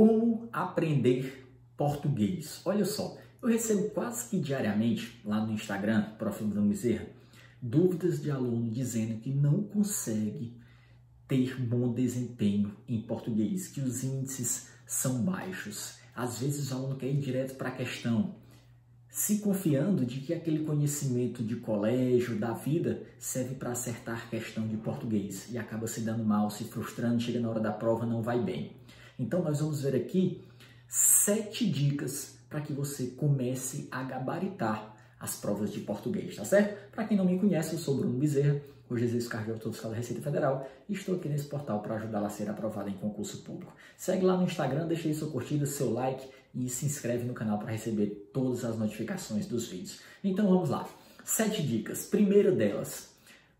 [0.00, 2.62] Como aprender português?
[2.64, 6.42] Olha só, eu recebo quase que diariamente lá no Instagram, Prof.
[6.42, 6.72] Bruno
[7.60, 10.56] dúvidas de aluno dizendo que não consegue
[11.28, 15.98] ter bom desempenho em português, que os índices são baixos.
[16.16, 18.36] Às vezes o aluno quer ir direto para a questão,
[19.10, 24.78] se confiando de que aquele conhecimento de colégio, da vida, serve para acertar questão de
[24.78, 28.42] português e acaba se dando mal, se frustrando, chega na hora da prova, não vai
[28.42, 28.79] bem.
[29.20, 30.42] Então, nós vamos ver aqui
[30.88, 36.90] sete dicas para que você comece a gabaritar as provas de português, tá certo?
[36.90, 39.98] Para quem não me conhece, eu sou Bruno Bezerra, hoje exerço cargo de fiscal da
[39.98, 43.74] Receita Federal e estou aqui nesse portal para ajudá-la a ser aprovada em concurso público.
[43.94, 47.58] Segue lá no Instagram, deixa aí sua curtida, seu like e se inscreve no canal
[47.58, 50.00] para receber todas as notificações dos vídeos.
[50.24, 50.88] Então vamos lá.
[51.22, 52.06] Sete dicas.
[52.06, 53.10] Primeira delas,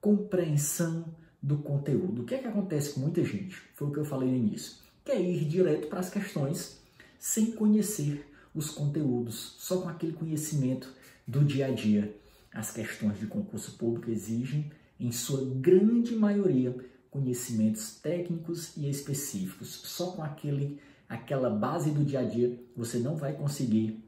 [0.00, 1.04] compreensão
[1.40, 2.22] do conteúdo.
[2.22, 3.54] O que é que acontece com muita gente?
[3.74, 4.83] Foi o que eu falei no início.
[5.04, 6.80] Quer ir direto para as questões
[7.18, 10.90] sem conhecer os conteúdos, só com aquele conhecimento
[11.26, 12.16] do dia a dia.
[12.50, 16.74] As questões de concurso público exigem, em sua grande maioria,
[17.10, 19.68] conhecimentos técnicos e específicos.
[19.68, 24.02] Só com aquele, aquela base do dia a dia você não vai conseguir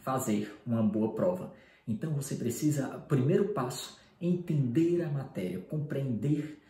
[0.00, 1.52] fazer uma boa prova.
[1.88, 6.60] Então você precisa, primeiro passo, entender a matéria, compreender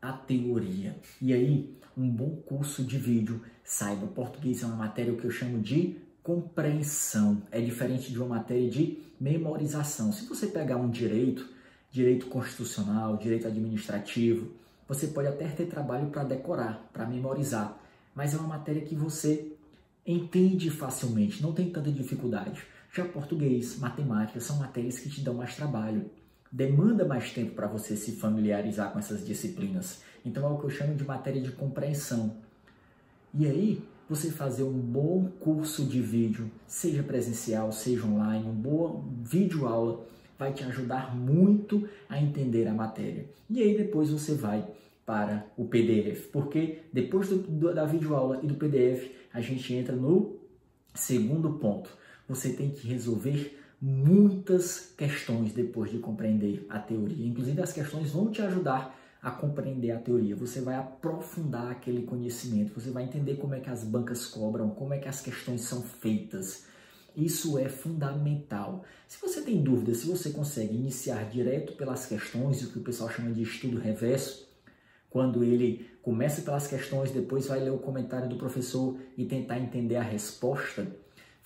[0.00, 0.96] a teoria.
[1.20, 5.58] E aí, um bom curso de vídeo, saiba, português é uma matéria que eu chamo
[5.60, 7.42] de compreensão.
[7.50, 10.12] É diferente de uma matéria de memorização.
[10.12, 11.46] Se você pegar um direito,
[11.90, 14.52] direito constitucional, direito administrativo,
[14.88, 17.78] você pode até ter trabalho para decorar, para memorizar,
[18.14, 19.52] mas é uma matéria que você
[20.06, 22.62] entende facilmente, não tem tanta dificuldade.
[22.92, 26.10] Já português, matemática são matérias que te dão mais trabalho
[26.50, 30.02] demanda mais tempo para você se familiarizar com essas disciplinas.
[30.24, 32.36] Então é o que eu chamo de matéria de compreensão.
[33.32, 39.00] E aí, você fazer um bom curso de vídeo, seja presencial, seja online, um boa
[39.22, 40.04] vídeo aula,
[40.36, 43.26] vai te ajudar muito a entender a matéria.
[43.48, 44.66] E aí depois você vai
[45.06, 49.94] para o PDF, porque depois do, do, da videoaula e do PDF, a gente entra
[49.94, 50.36] no
[50.94, 51.90] segundo ponto.
[52.28, 57.26] Você tem que resolver muitas questões depois de compreender a teoria.
[57.26, 60.36] Inclusive, as questões vão te ajudar a compreender a teoria.
[60.36, 64.94] Você vai aprofundar aquele conhecimento, você vai entender como é que as bancas cobram, como
[64.94, 66.64] é que as questões são feitas.
[67.16, 68.84] Isso é fundamental.
[69.08, 73.10] Se você tem dúvidas, se você consegue iniciar direto pelas questões, o que o pessoal
[73.10, 74.48] chama de estudo reverso,
[75.08, 79.96] quando ele começa pelas questões, depois vai ler o comentário do professor e tentar entender
[79.96, 80.86] a resposta,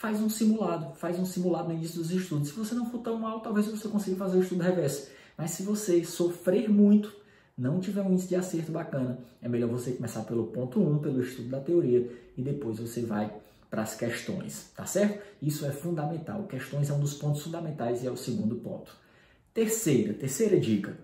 [0.05, 2.49] faz um simulado, faz um simulado no início dos estudos.
[2.49, 5.09] Se você não for tão mal, talvez você consiga fazer o estudo reverso.
[5.35, 7.11] Mas se você sofrer muito,
[7.57, 10.99] não tiver um índice de acerto bacana, é melhor você começar pelo ponto 1, um,
[10.99, 12.07] pelo estudo da teoria,
[12.37, 13.35] e depois você vai
[13.71, 15.25] para as questões, tá certo?
[15.41, 16.43] Isso é fundamental.
[16.43, 18.95] Questões é um dos pontos fundamentais e é o segundo ponto.
[19.55, 20.99] Terceira, terceira dica.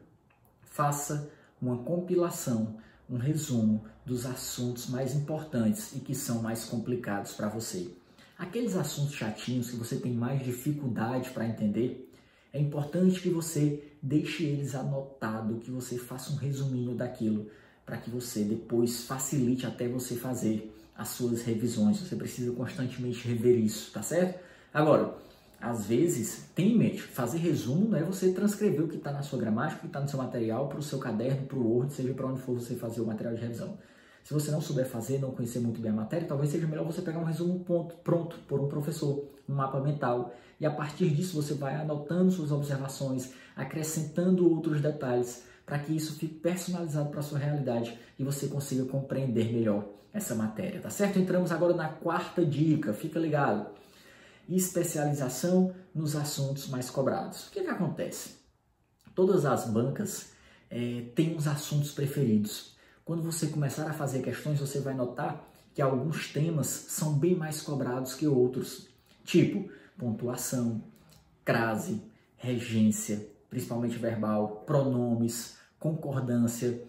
[0.61, 2.77] Faça uma compilação,
[3.09, 7.99] um resumo dos assuntos mais importantes e que são mais complicados para você.
[8.41, 12.11] Aqueles assuntos chatinhos que você tem mais dificuldade para entender,
[12.51, 17.51] é importante que você deixe eles anotado, que você faça um resuminho daquilo,
[17.85, 22.01] para que você depois facilite até você fazer as suas revisões.
[22.01, 24.41] Você precisa constantemente rever isso, tá certo?
[24.73, 25.19] Agora,
[25.61, 29.23] às vezes, tem em mente, fazer resumo não é você transcrever o que está na
[29.23, 31.93] sua gramática, o que está no seu material, para o seu caderno, para o Word,
[31.93, 33.77] seja para onde for você fazer o material de revisão.
[34.25, 37.03] Se você não souber fazer, não conhecer muito bem a matéria, talvez seja melhor você
[37.03, 37.65] pegar um resumo
[38.05, 42.53] pronto por um professor, um mapa mental, e a partir disso você vai anotando suas
[42.53, 48.49] observações, acrescentando outros detalhes, para que isso fique personalizado para a sua realidade e você
[48.49, 51.19] consiga compreender melhor essa matéria, tá certo?
[51.19, 53.71] Entramos agora na quarta dica, fica ligado.
[54.49, 57.47] Especialização nos assuntos mais cobrados.
[57.47, 58.41] O que, que acontece?
[59.15, 60.33] Todas as bancas
[60.69, 62.75] é, têm uns assuntos preferidos.
[63.11, 65.45] Quando você começar a fazer questões, você vai notar
[65.75, 68.87] que alguns temas são bem mais cobrados que outros,
[69.25, 69.69] tipo
[69.99, 70.81] pontuação,
[71.45, 72.01] crase,
[72.37, 76.85] regência, principalmente verbal, pronomes, concordância.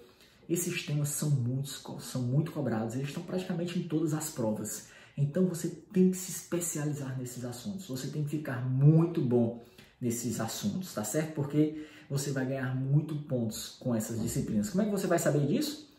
[0.48, 1.68] Esses temas são muito,
[2.00, 4.90] são muito cobrados, eles estão praticamente em todas as provas.
[5.18, 9.64] Então você tem que se especializar nesses assuntos, você tem que ficar muito bom
[10.00, 11.34] nesses assuntos, tá certo?
[11.34, 14.70] Porque você vai ganhar muito pontos com essas disciplinas.
[14.70, 15.90] Como é que você vai saber disso?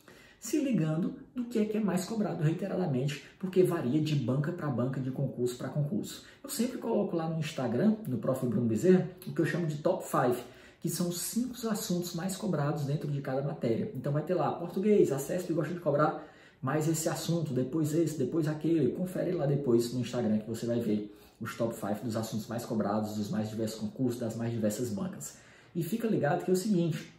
[0.42, 4.66] Se ligando do que é que é mais cobrado reiteradamente, porque varia de banca para
[4.66, 6.24] banca, de concurso para concurso.
[6.42, 8.44] Eu sempre coloco lá no Instagram, no Prof.
[8.44, 10.44] Bruno Bezerra, o que eu chamo de top 5,
[10.80, 13.92] que são os cinco assuntos mais cobrados dentro de cada matéria.
[13.94, 16.26] Então vai ter lá português, acesso que gosta de cobrar
[16.60, 18.90] mais esse assunto, depois esse, depois aquele.
[18.90, 22.66] Confere lá depois no Instagram que você vai ver os top 5 dos assuntos mais
[22.66, 25.36] cobrados, dos mais diversos concursos, das mais diversas bancas.
[25.72, 27.12] E fica ligado que é o seguinte,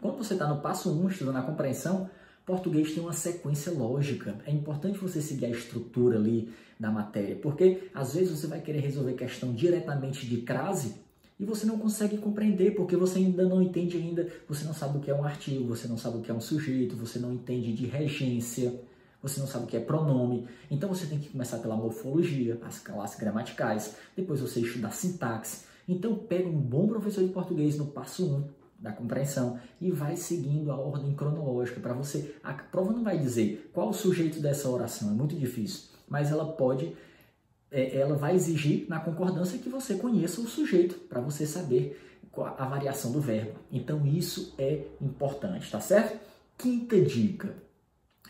[0.00, 2.08] quando você está no passo 1, um, estudando a compreensão,
[2.44, 4.36] português tem uma sequência lógica.
[4.46, 8.80] É importante você seguir a estrutura ali da matéria, porque às vezes você vai querer
[8.80, 10.94] resolver questão diretamente de crase
[11.38, 15.00] e você não consegue compreender porque você ainda não entende ainda, você não sabe o
[15.00, 17.72] que é um artigo, você não sabe o que é um sujeito, você não entende
[17.72, 18.80] de regência,
[19.22, 20.46] você não sabe o que é pronome.
[20.70, 25.64] Então você tem que começar pela morfologia, as classes gramaticais, depois você estuda sintaxe.
[25.88, 30.72] Então pega um bom professor de português no passo 1 da compreensão e vai seguindo
[30.72, 32.34] a ordem cronológica para você.
[32.42, 36.52] A prova não vai dizer qual o sujeito dessa oração, é muito difícil, mas ela
[36.52, 36.92] pode
[37.70, 41.98] é, ela vai exigir na concordância que você conheça o sujeito, para você saber
[42.36, 43.58] a variação do verbo.
[43.70, 46.18] Então isso é importante, tá certo?
[46.58, 47.54] Quinta dica: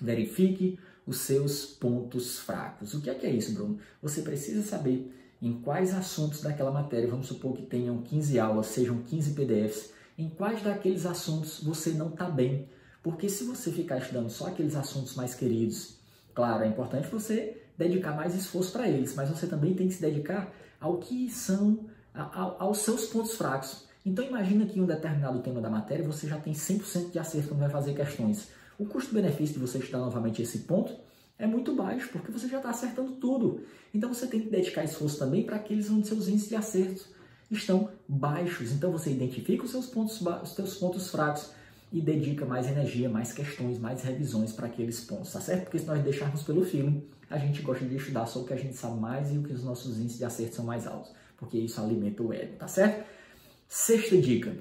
[0.00, 2.94] verifique os seus pontos fracos.
[2.94, 3.78] O que é que é isso, Bruno?
[4.00, 9.02] Você precisa saber em quais assuntos daquela matéria, vamos supor que tenham 15 aulas, sejam
[9.02, 9.92] 15 PDFs,
[10.22, 12.68] em quais daqueles assuntos você não está bem.
[13.02, 15.96] Porque se você ficar estudando só aqueles assuntos mais queridos,
[16.32, 20.00] claro, é importante você dedicar mais esforço para eles, mas você também tem que se
[20.00, 23.88] dedicar ao que são, a, aos seus pontos fracos.
[24.06, 27.48] Então imagina que em um determinado tema da matéria você já tem 100% de acerto
[27.48, 28.48] quando vai fazer questões.
[28.78, 30.94] O custo-benefício de você estudar novamente esse ponto
[31.38, 33.62] é muito baixo, porque você já está acertando tudo.
[33.92, 37.12] Então você tem que dedicar esforço também para aqueles onde seus índices de acerto
[37.58, 38.72] estão baixos.
[38.72, 41.50] Então você identifica os seus pontos, os seus pontos fracos
[41.92, 45.64] e dedica mais energia, mais questões, mais revisões para aqueles pontos, tá certo?
[45.64, 48.56] Porque se nós deixarmos pelo feeling, a gente gosta de estudar só o que a
[48.56, 51.58] gente sabe mais e o que os nossos índices de acerto são mais altos, porque
[51.58, 53.06] isso alimenta o ego, tá certo?
[53.68, 54.56] Sexta dica: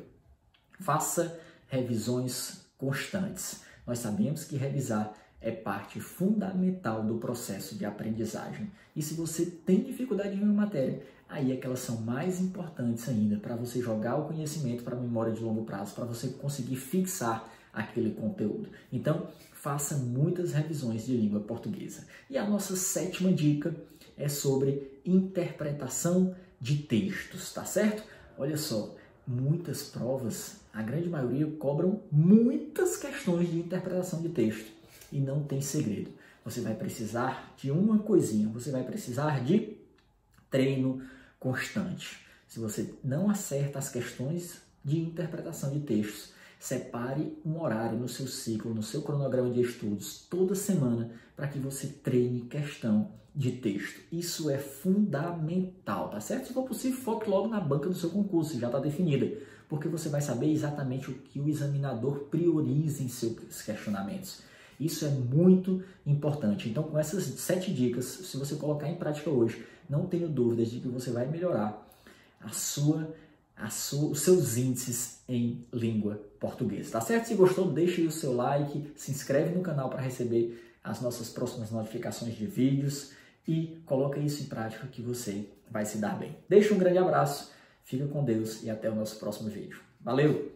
[0.79, 3.61] faça revisões constantes.
[3.87, 8.71] Nós sabemos que revisar é parte fundamental do processo de aprendizagem.
[8.95, 13.09] E se você tem dificuldade em uma matéria, aí é que elas são mais importantes
[13.09, 16.75] ainda para você jogar o conhecimento para a memória de longo prazo, para você conseguir
[16.75, 18.69] fixar aquele conteúdo.
[18.93, 22.05] Então, faça muitas revisões de língua portuguesa.
[22.29, 23.75] E a nossa sétima dica
[24.17, 28.03] é sobre interpretação de textos, tá certo?
[28.37, 28.95] Olha só,
[29.25, 34.80] muitas provas, a grande maioria cobram muitas questões de interpretação de texto
[35.11, 36.11] e não tem segredo.
[36.43, 39.77] Você vai precisar de uma coisinha, você vai precisar de
[40.49, 41.01] treino,
[41.39, 42.19] constante.
[42.47, 48.27] Se você não acerta as questões de interpretação de textos, separe um horário no seu
[48.27, 54.01] ciclo, no seu cronograma de estudos, toda semana, para que você treine questão de texto.
[54.11, 56.47] Isso é fundamental, tá certo?
[56.47, 59.37] Se for possível, foque logo na banca do seu concurso, já está definida,
[59.69, 64.43] porque você vai saber exatamente o que o examinador prioriza em seus questionamentos.
[64.81, 66.67] Isso é muito importante.
[66.67, 70.79] Então, com essas sete dicas, se você colocar em prática hoje, não tenho dúvidas de
[70.79, 71.87] que você vai melhorar
[72.39, 73.13] a sua,
[73.55, 76.93] a sua, os seus índices em língua portuguesa.
[76.93, 77.27] Tá certo?
[77.27, 81.69] Se gostou, deixe o seu like, se inscreve no canal para receber as nossas próximas
[81.69, 83.11] notificações de vídeos
[83.47, 86.35] e coloca isso em prática que você vai se dar bem.
[86.49, 87.51] Deixa um grande abraço,
[87.83, 89.79] fica com Deus e até o nosso próximo vídeo.
[89.99, 90.49] Valeu!